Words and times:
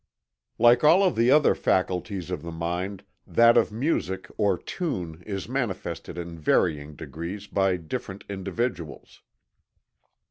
Like 0.57 0.83
all 0.83 1.03
of 1.03 1.15
the 1.15 1.29
other 1.29 1.53
faculties 1.53 2.31
of 2.31 2.41
the 2.41 2.51
mind, 2.51 3.03
that 3.27 3.55
of 3.55 3.71
music 3.71 4.25
or 4.35 4.57
tune 4.57 5.21
is 5.27 5.47
manifested 5.47 6.17
in 6.17 6.39
varying 6.39 6.95
degrees 6.95 7.45
by 7.45 7.77
different 7.77 8.23
individuals. 8.27 9.21